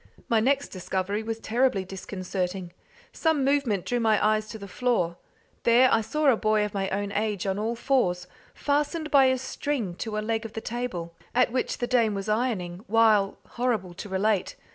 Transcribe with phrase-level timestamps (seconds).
[0.27, 2.73] My next discovery was terribly disconcerting.
[3.13, 5.17] Some movement drew my eyes to the floor;
[5.61, 8.25] there I saw a boy of my own age on all fours,
[8.55, 12.27] fastened by a string to a leg of the table at which the dame was
[12.29, 14.55] ironing, while horrible to relate!